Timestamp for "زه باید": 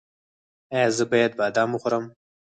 0.97-1.31